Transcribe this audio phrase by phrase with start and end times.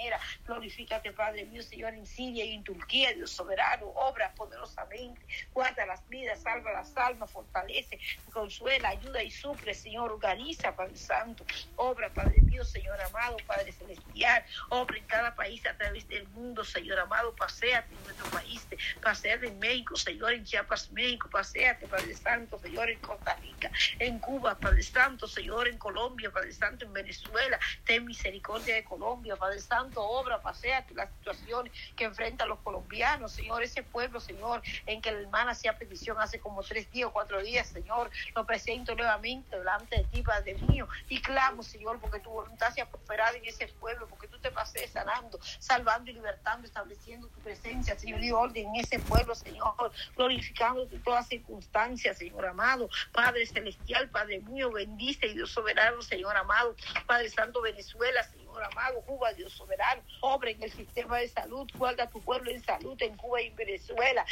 [0.00, 0.20] manera.
[0.46, 5.20] Glorifícate, Padre mío, Señor, en Siria y en Turquía, Dios soberano, obra poderosamente,
[5.52, 7.98] guarda las vidas, salva las almas, fortalece,
[8.32, 11.44] consuela, ayuda y suple, Señor, organiza, Padre Santo,
[11.76, 16.64] obra, Padre mío, Señor amado, Padre celestial, obra en cada país a través del mundo,
[16.64, 18.66] Señor amado, paséate en nuestro país,
[19.02, 24.18] paséate en México, Señor, en Chiapas, México, paséate, Padre Santo, Señor, en Costa Rica, en
[24.18, 29.60] Cuba, Padre Santo, Señor, en Colombia, Padre Santo, en Venezuela, ten misericordia de Colombia, Padre
[29.60, 35.12] Santo, obra, paséate las situaciones que enfrentan los colombianos, Señor, ese pueblo, Señor, en que
[35.12, 39.56] la hermana hacía petición hace como tres días o cuatro días, Señor, lo presento nuevamente
[39.56, 43.68] delante de ti, Padre mío, y clamo, Señor, porque tu voluntad sea prosperada en ese
[43.68, 48.68] pueblo, porque tú te pases sanando, salvando y libertando, estableciendo tu presencia, Señor, y orden
[48.74, 55.34] en ese pueblo, Señor, glorificando todas circunstancias, Señor amado, Padre celestial, Padre mío, bendice y
[55.34, 56.74] Dios soberano, Señor amado,
[57.06, 62.08] Padre Santo, Venezuela, Señor amado, Cuba, Dios soberano, obra en el sistema de salud, guarda
[62.08, 64.24] tu pueblo en salud en Cuba y en Venezuela,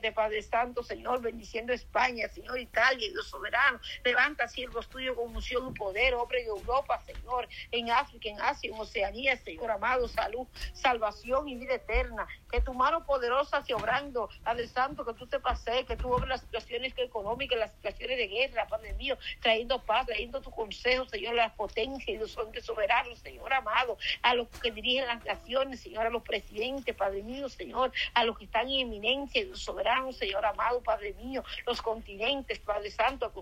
[0.00, 5.70] de Padre Santo, Señor, bendiciendo España, Señor, Italia, Dios soberano, levanta siervos tuyos con unción
[5.70, 10.46] y poder, obra en Europa, Señor, en África, en Asia, en Oceanía, Señor amado, salud,
[10.72, 15.40] salvación y vida eterna, que tu mano poderosa se obrando, Padre Santo, que tú te
[15.40, 20.06] pases, que tú obres las situaciones económicas, las situaciones de guerra, Padre mío, trayendo paz,
[20.06, 24.70] trayendo tu consejo, Señor, las potencias y los hombres soberanos, Señor Amado, a los que
[24.70, 28.80] dirigen las naciones, Señor, a los presidentes, Padre mío, Señor, a los que están en
[28.80, 33.32] eminencia, los soberanos, Señor amado, Padre mío, los continentes, Padre Santo,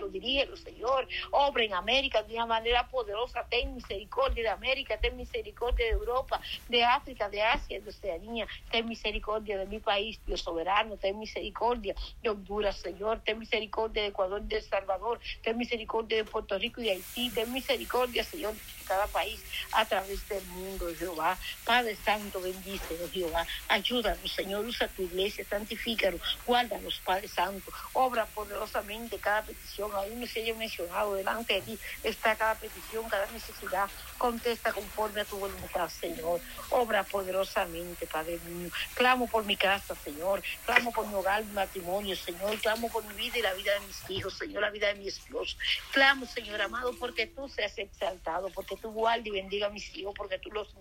[0.00, 4.98] los dirige, los Señor, obra en América de una manera poderosa, ten misericordia de América,
[4.98, 10.20] ten misericordia de Europa, de África, de Asia, de Oceanía, ten misericordia de mi país,
[10.26, 15.56] Dios soberano, ten misericordia de Honduras, Señor, ten misericordia de Ecuador, de El Salvador, ten
[15.56, 18.54] misericordia de Puerto Rico y de Haití, ten misericordia, Señor,
[18.90, 21.38] cada país a través del mundo, Jehová.
[21.64, 23.46] Padre Santo, bendícenos, Jehová.
[23.68, 27.70] Ayúdanos, Señor, usa tu iglesia, santifícanos, guárdanos, Padre Santo.
[27.92, 33.08] Obra poderosamente cada petición, aún no se haya mencionado delante de ti, está cada petición,
[33.08, 33.88] cada necesidad.
[34.18, 36.40] Contesta conforme a tu voluntad, Señor.
[36.70, 38.70] Obra poderosamente, Padre mío.
[38.94, 40.42] Clamo por mi casa, Señor.
[40.66, 42.58] Clamo por mi hogar, mi matrimonio, Señor.
[42.58, 45.06] Clamo por mi vida y la vida de mis hijos, Señor, la vida de mi
[45.06, 45.56] esposo.
[45.92, 50.14] Clamo, Señor amado, porque tú seas exaltado, porque tú guardes y bendiga a mis hijos,
[50.16, 50.74] porque tú los,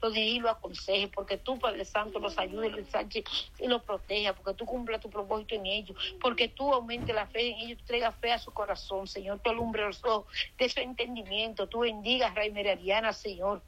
[0.00, 3.24] los y los aconsejes, porque tú, Padre Santo, los ayudes, los ensanche
[3.58, 7.50] y los proteja, porque tú cumpla tu propósito en ellos, porque tú aumente la fe
[7.50, 10.26] en ellos, tú traigas fe a su corazón, Señor, tú alumbre los ojos
[10.58, 13.62] de su entendimiento, tú bendigas, Rey Merariana, Señor.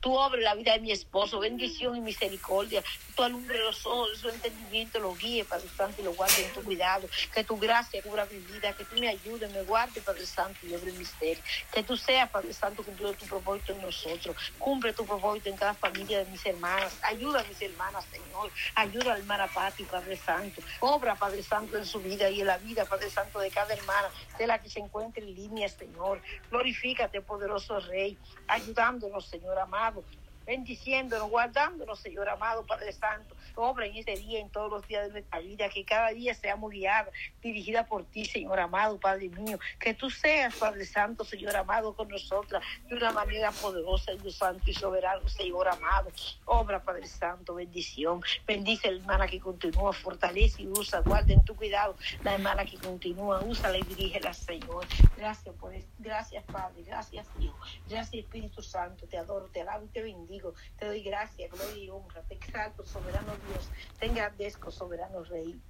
[0.00, 2.82] Tú obres la vida de mi esposo, bendición y misericordia.
[3.16, 6.62] Tú alumbre los ojos, su entendimiento, lo guíe, Padre Santo, y lo guarde en tu
[6.62, 7.08] cuidado.
[7.34, 10.74] Que tu gracia cubra mi vida, que tú me ayudes, me guarde, Padre Santo, y
[10.74, 11.42] el misterio.
[11.72, 14.36] Que tú seas, Padre Santo, cumpliendo tu propósito en nosotros.
[14.58, 16.96] Cumple tu propósito en cada familia de mis hermanas.
[17.02, 18.50] Ayuda a mis hermanas, Señor.
[18.74, 20.62] Ayuda a la hermana Pati, Padre Santo.
[20.80, 24.08] Obra, Padre Santo, en su vida y en la vida, Padre Santo, de cada hermana,
[24.38, 26.20] de la que se encuentre en línea, Señor.
[26.50, 30.04] Glorifícate, poderoso Rey, ayudándonos, Señor amado,
[30.46, 33.34] bendiciéndonos, guardándonos, Señor amado, Padre Santo.
[33.56, 36.70] Obra en este día, en todos los días de nuestra vida, que cada día seamos
[36.70, 37.12] guiados,
[37.42, 39.58] dirigida por ti, Señor amado, Padre mío.
[39.78, 44.70] Que tú seas, Padre Santo, Señor amado, con nosotras de una manera poderosa, Dios Santo
[44.70, 46.10] y soberano, Señor amado.
[46.44, 48.22] Obra, Padre Santo, bendición.
[48.46, 52.76] Bendice la hermana que continúa, fortalece y usa, guarda en tu cuidado la hermana que
[52.78, 54.86] continúa, úsala y dirígela, Señor.
[55.16, 55.70] Gracias por.
[55.98, 56.82] Gracias, Padre.
[56.82, 57.56] Gracias, Hijo.
[57.88, 59.06] Gracias, Espíritu Santo.
[59.06, 60.54] Te adoro, te alabo y te bendigo.
[60.78, 62.22] Te doy gracias, gloria y honra.
[62.22, 63.70] Te exalto, soberano Dios.
[63.98, 65.60] Te engrandezco, soberano Rey.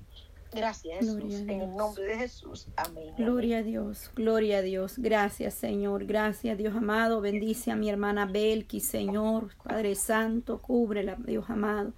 [0.52, 1.34] Gracias, Jesús.
[1.34, 2.66] En el nombre de Jesús.
[2.76, 3.14] Amén.
[3.16, 4.94] Gloria a Dios, gloria a Dios.
[4.98, 6.06] Gracias, Señor.
[6.06, 7.20] Gracias, Dios amado.
[7.20, 9.54] Bendice a mi hermana Belki, Señor.
[9.62, 11.92] Padre Santo, cúbrela, Dios amado.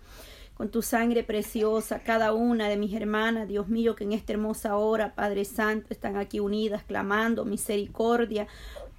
[0.54, 4.76] Con tu sangre preciosa, cada una de mis hermanas, Dios mío, que en esta hermosa
[4.76, 8.46] hora, Padre Santo, están aquí unidas, clamando misericordia,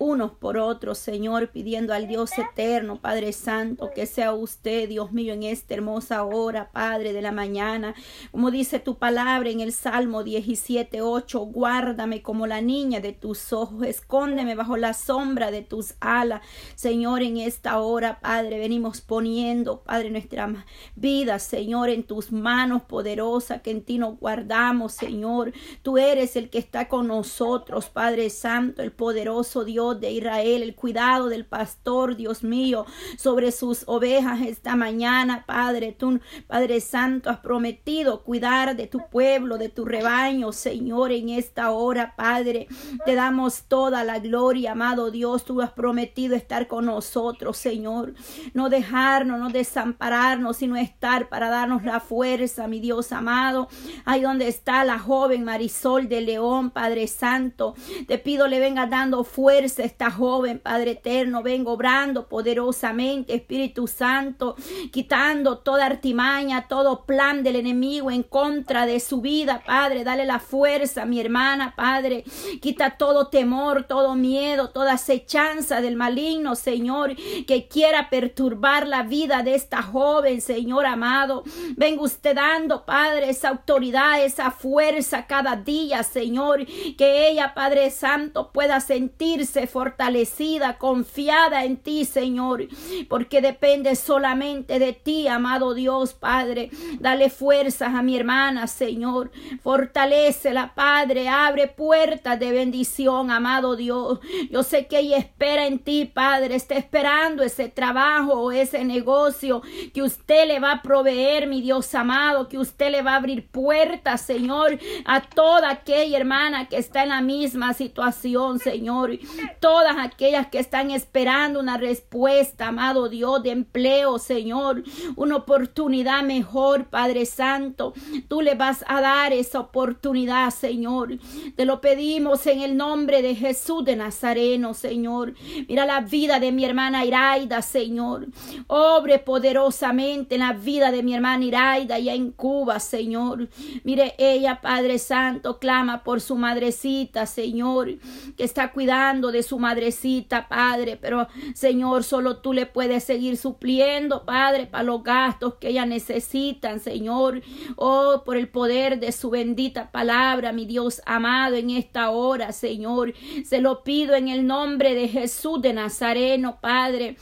[0.03, 5.33] unos por otros, Señor, pidiendo al Dios eterno, Padre Santo, que sea usted, Dios mío,
[5.33, 7.95] en esta hermosa hora, Padre de la mañana.
[8.31, 13.53] Como dice tu palabra en el Salmo 17, 8, guárdame como la niña de tus
[13.53, 16.41] ojos, escóndeme bajo la sombra de tus alas.
[16.75, 20.65] Señor, en esta hora, Padre, venimos poniendo, Padre, nuestra
[20.95, 25.53] vida, Señor, en tus manos poderosas, que en ti nos guardamos, Señor.
[25.81, 30.75] Tú eres el que está con nosotros, Padre Santo, el poderoso Dios De Israel, el
[30.75, 32.85] cuidado del pastor, Dios mío,
[33.17, 35.91] sobre sus ovejas esta mañana, Padre.
[35.91, 41.71] Tú, Padre Santo, has prometido cuidar de tu pueblo, de tu rebaño, Señor, en esta
[41.71, 42.67] hora, Padre.
[43.05, 45.45] Te damos toda la gloria, amado Dios.
[45.45, 48.13] Tú has prometido estar con nosotros, Señor.
[48.53, 53.67] No dejarnos, no desampararnos, sino estar para darnos la fuerza, mi Dios amado.
[54.05, 57.75] Ahí donde está la joven Marisol de León, Padre Santo.
[58.07, 61.43] Te pido le venga dando fuerza a esta joven, Padre eterno.
[61.43, 64.55] Vengo obrando poderosamente, Espíritu Santo,
[64.91, 70.03] quitando toda artimaña, todo plan del enemigo en contra de su vida, Padre.
[70.03, 72.23] Dale la fuerza, mi hermana, Padre.
[72.61, 77.15] Quita todo temor, todo miedo, toda acechanza del maligno, Señor,
[77.47, 81.43] que quiera perturbar la vida de esta joven, Señor amado.
[81.75, 86.65] Venga usted dando, Padre, esa autoridad, esa fuerza cada día, Señor,
[86.97, 92.67] que ella, Padre Santo, pueda sentirse fortalecida, confiada en ti, Señor,
[93.09, 96.69] porque depende solamente de ti, amado Dios, Padre.
[96.99, 99.31] Dale fuerzas a mi hermana, Señor.
[99.61, 101.27] Fortalecela, Padre.
[101.29, 104.19] Abre puertas de bendición, amado Dios.
[104.49, 106.55] Yo sé que ella espera en ti, Padre.
[106.55, 109.61] Está esperando ese trabajo o ese negocio
[109.93, 113.47] que usted le va a proveer, mi Dios amado, que usted le va a abrir
[113.47, 119.11] puertas, Señor, a toda aquella hermana que está en la misma situación, Señor.
[119.59, 124.83] Todas aquellas que están esperando una respuesta, amado Dios, de empleo, Señor.
[125.15, 127.93] Una oportunidad mejor, Padre Santo.
[128.27, 131.17] Tú le vas a dar esa oportunidad, Señor.
[131.55, 135.33] Te lo pedimos en el nombre de Jesús de Nazareno, Señor.
[135.67, 138.27] Mira la vida de mi hermana Iraida, Señor.
[138.67, 143.49] Obre poderosamente en la vida de mi hermana Iraida allá en Cuba, Señor.
[143.83, 147.97] Mire, ella, Padre Santo, clama por su madrecita, Señor,
[148.37, 150.97] que está cuidando de su madrecita, Padre.
[150.99, 156.79] Pero, Señor, solo tú le puedes seguir supliendo, Padre, para los gastos que ella necesitan,
[156.79, 157.41] Señor.
[157.75, 163.13] Oh, por el poder de su bendita palabra, mi Dios amado, en esta hora, Señor.
[163.45, 167.17] Se lo pido en el nombre de Jesús de Nazareno, Padre.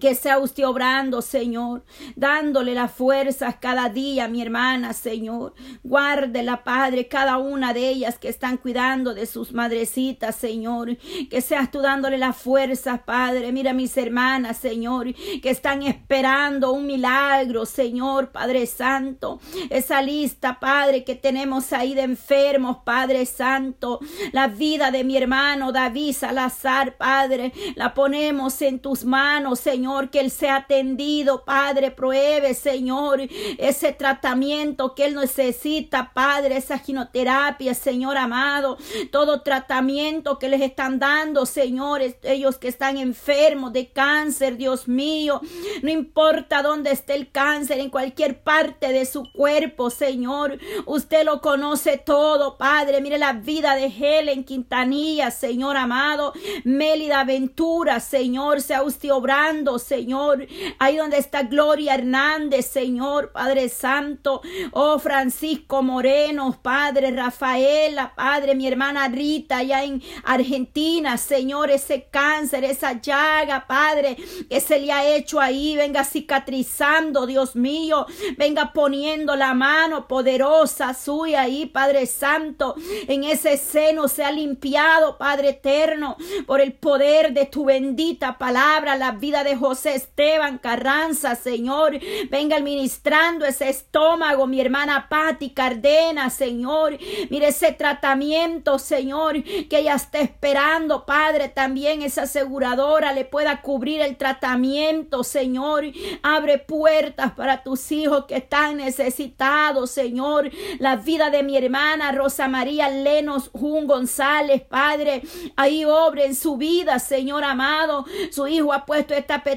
[0.00, 1.84] Que sea usted obrando, Señor,
[2.16, 5.54] dándole las fuerzas cada día, mi hermana, Señor.
[5.82, 10.96] Guárdela, Padre, cada una de ellas que están cuidando de sus madrecitas, Señor.
[11.28, 13.52] Que seas tú dándole las fuerzas, Padre.
[13.52, 19.40] Mira mis hermanas, Señor, que están esperando un milagro, Señor, Padre Santo.
[19.68, 24.00] Esa lista, Padre, que tenemos ahí de enfermos, Padre Santo.
[24.32, 29.81] La vida de mi hermano David Salazar, Padre, la ponemos en tus manos, Señor.
[29.82, 33.20] Señor, que Él sea atendido, Padre, pruebe, Señor,
[33.58, 38.78] ese tratamiento que Él necesita, Padre, esa quinoterapia, Señor amado,
[39.10, 45.40] todo tratamiento que les están dando, Señor, ellos que están enfermos de cáncer, Dios mío,
[45.82, 51.40] no importa dónde esté el cáncer, en cualquier parte de su cuerpo, Señor, usted lo
[51.40, 58.84] conoce todo, Padre, mire la vida de Helen Quintanilla, Señor amado, Mélida Ventura, Señor, sea
[58.84, 60.46] usted obrando, Señor.
[60.78, 64.42] Ahí donde está Gloria Hernández, Señor, Padre Santo.
[64.72, 72.64] Oh, Francisco Moreno, Padre Rafaela, Padre, mi hermana Rita, allá en Argentina, Señor, ese cáncer,
[72.64, 74.16] esa llaga, Padre,
[74.48, 80.94] que se le ha hecho ahí, venga cicatrizando, Dios mío, venga poniendo la mano poderosa
[80.94, 82.74] suya ahí, Padre Santo,
[83.08, 86.16] en ese seno se ha limpiado, Padre eterno,
[86.46, 91.98] por el poder de tu bendita palabra, la vida de José Esteban Carranza, Señor.
[92.30, 96.98] Venga administrando ese estómago, mi hermana Patti Cardena, Señor.
[97.30, 101.48] Mire ese tratamiento, Señor, que ella está esperando, Padre.
[101.48, 105.84] También esa aseguradora le pueda cubrir el tratamiento, Señor.
[106.22, 110.50] Abre puertas para tus hijos que están necesitados, Señor.
[110.80, 115.22] La vida de mi hermana Rosa María Lenos Jun González, Padre.
[115.54, 118.04] Ahí obre en su vida, Señor amado.
[118.32, 119.51] Su hijo ha puesto esta petición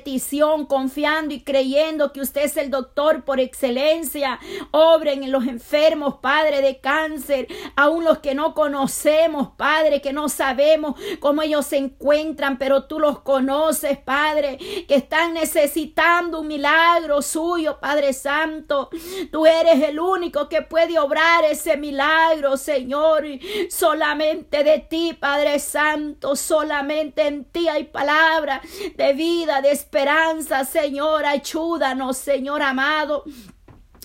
[0.67, 4.39] confiando y creyendo que usted es el doctor por excelencia.
[4.71, 10.29] Obren en los enfermos, Padre, de cáncer, aún los que no conocemos, Padre, que no
[10.29, 17.21] sabemos cómo ellos se encuentran, pero tú los conoces, Padre, que están necesitando un milagro
[17.21, 18.89] suyo, Padre Santo.
[19.31, 23.25] Tú eres el único que puede obrar ese milagro, Señor.
[23.69, 28.61] Solamente de ti, Padre Santo, solamente en ti hay palabra
[28.95, 31.25] de vida, de esperanza, Señor.
[31.25, 33.23] Ayúdanos, Señor amado.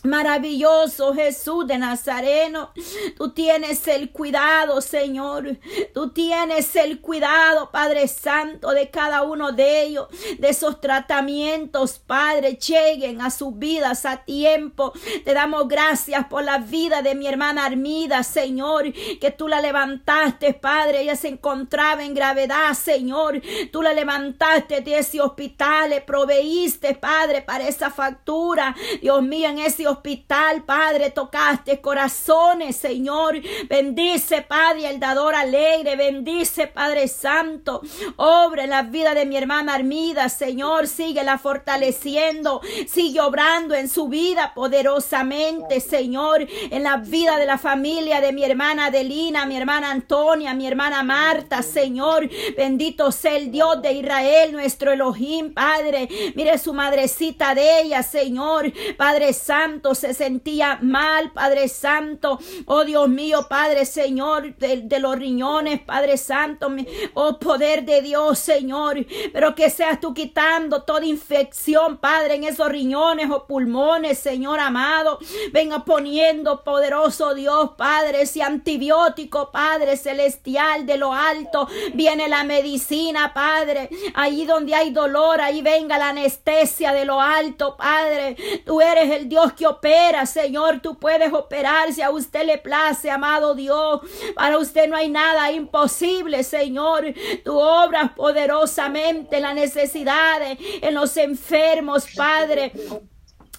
[0.03, 2.71] Maravilloso Jesús de Nazareno,
[3.19, 5.59] tú tienes el cuidado, Señor.
[5.93, 12.55] Tú tienes el cuidado, Padre Santo, de cada uno de ellos, de esos tratamientos, Padre,
[12.55, 14.93] lleguen a sus vidas a tiempo.
[15.25, 20.55] Te damos gracias por la vida de mi hermana Armida, Señor, que tú la levantaste,
[20.55, 21.03] Padre.
[21.03, 23.43] Ella se encontraba en gravedad, Señor.
[23.71, 28.75] Tú la levantaste de ese hospital, le proveíste, Padre, para esa factura.
[29.03, 33.41] Dios mío, en ese hospital, Padre, tocaste corazones, Señor.
[33.69, 35.97] Bendice, Padre, el dador alegre.
[35.97, 37.83] Bendice, Padre Santo.
[38.17, 40.87] Obra en la vida de mi hermana Armida, Señor.
[40.87, 42.61] Sigue la fortaleciendo.
[42.87, 46.47] Sigue obrando en su vida poderosamente, Señor.
[46.71, 51.03] En la vida de la familia de mi hermana Adelina, mi hermana Antonia, mi hermana
[51.03, 52.29] Marta, Señor.
[52.57, 56.09] Bendito sea el Dios de Israel, nuestro Elohim, Padre.
[56.35, 58.73] Mire su madrecita de ella, Señor.
[58.97, 62.39] Padre Santo, se sentía mal, Padre Santo.
[62.67, 66.69] Oh Dios mío, Padre Señor, de, los riñones, Padre Santo.
[67.15, 69.07] Oh poder de Dios, Señor.
[69.33, 75.19] Pero que seas tú quitando toda infección, Padre, en esos riñones o pulmones, Señor amado.
[75.53, 81.69] Venga poniendo, poderoso Dios, Padre, ese antibiótico, Padre celestial de lo alto.
[81.95, 83.91] Viene la medicina, Padre.
[84.15, 88.37] Ahí donde hay dolor, ahí venga la anestesia de lo alto, Padre.
[88.65, 90.81] Tú eres el Dios que opera, Señor.
[90.81, 94.01] Tú puedes operar si a usted le place, amado Dios.
[94.35, 97.15] Para usted no hay nada imposible, Señor.
[97.45, 102.73] Tú obras poderosamente las necesidades en los enfermos, Padre.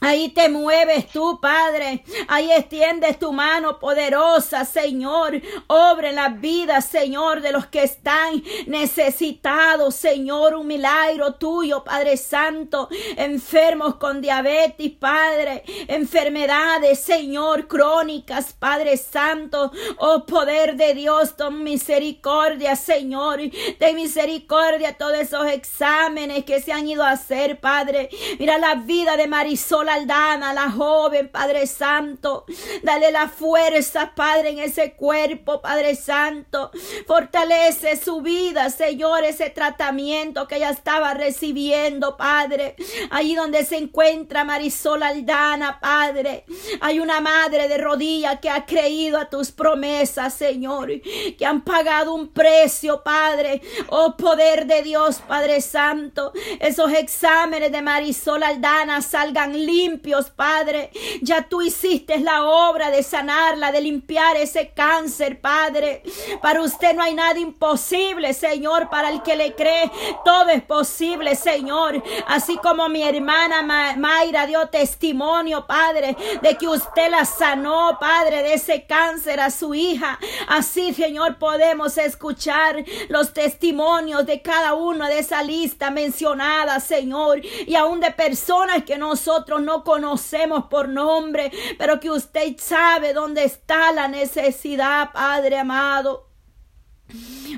[0.03, 2.03] Ahí te mueves tú, Padre.
[2.27, 5.39] Ahí extiendes tu mano poderosa, Señor.
[5.67, 10.55] Obra en la vida, Señor, de los que están necesitados, Señor.
[10.55, 12.89] Un milagro tuyo, Padre Santo.
[13.15, 15.61] Enfermos con diabetes, Padre.
[15.87, 19.71] Enfermedades, Señor, crónicas, Padre Santo.
[19.99, 23.39] Oh, poder de Dios, ton misericordia, Señor.
[23.77, 28.09] Ten misericordia todos esos exámenes que se han ido a hacer, Padre.
[28.39, 32.45] Mira la vida de Marisol Aldana, la joven, Padre Santo.
[32.83, 36.71] Dale la fuerza, Padre, en ese cuerpo, Padre Santo.
[37.07, 42.75] Fortalece su vida, Señor, ese tratamiento que ella estaba recibiendo, Padre.
[43.09, 46.45] Ahí donde se encuentra Marisol Aldana, Padre.
[46.79, 50.89] Hay una madre de rodillas que ha creído a tus promesas, Señor.
[51.37, 53.61] Que han pagado un precio, Padre.
[53.89, 56.31] Oh, poder de Dios, Padre Santo.
[56.59, 60.91] Esos exámenes de Marisol Aldana salgan libres limpios, Padre.
[61.21, 66.03] Ya tú hiciste la obra de sanarla, de limpiar ese cáncer, Padre.
[66.41, 68.89] Para usted no hay nada imposible, Señor.
[68.89, 69.91] Para el que le cree,
[70.23, 72.01] todo es posible, Señor.
[72.27, 73.61] Así como mi hermana
[73.97, 79.73] Mayra dio testimonio, Padre, de que usted la sanó, Padre, de ese cáncer a su
[79.73, 80.19] hija.
[80.47, 87.41] Así, Señor, podemos escuchar los testimonios de cada uno de esa lista mencionada, Señor.
[87.65, 93.45] Y aún de personas que nosotros no conocemos por nombre, pero que usted sabe dónde
[93.45, 96.27] está la necesidad, Padre amado.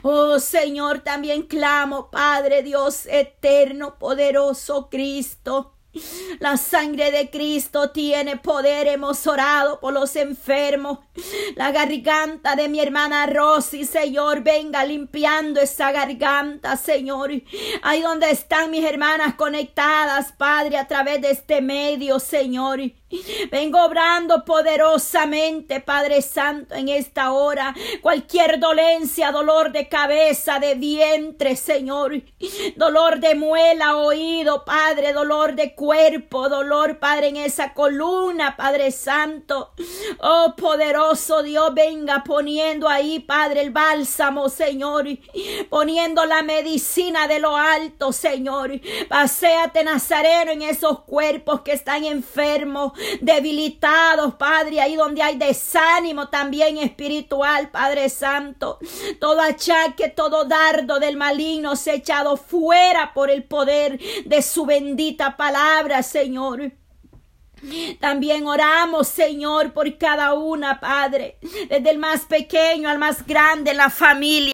[0.03, 5.74] Oh Señor, también clamo, Padre Dios eterno, poderoso Cristo.
[6.39, 8.88] La sangre de Cristo tiene poder.
[8.88, 11.00] Hemos orado por los enfermos.
[11.55, 17.31] La garganta de mi hermana Rosy, Señor, venga limpiando esa garganta, Señor.
[17.81, 22.79] Ahí donde están mis hermanas conectadas, Padre, a través de este medio, Señor.
[23.51, 27.75] Vengo obrando poderosamente, Padre Santo, en esta hora.
[28.01, 32.22] Cualquier dolencia, dolor de cabeza, de vientre, Señor.
[32.75, 35.13] Dolor de muela, oído, Padre.
[35.13, 39.74] Dolor de cuerpo, dolor, Padre, en esa columna, Padre Santo.
[40.20, 45.08] Oh, poderoso Dios, venga poniendo ahí, Padre, el bálsamo, Señor.
[45.70, 48.72] Poniendo la medicina de lo alto, Señor.
[49.10, 56.77] Paseate, Nazareno, en esos cuerpos que están enfermos debilitados, Padre, ahí donde hay desánimo también
[56.77, 58.79] espiritual, Padre Santo.
[59.19, 64.65] Todo achaque, todo dardo del maligno se ha echado fuera por el poder de su
[64.65, 66.74] bendita palabra, Señor.
[68.00, 71.38] También oramos, Señor, por cada una, Padre,
[71.69, 74.43] desde el más pequeño al más grande, la familia.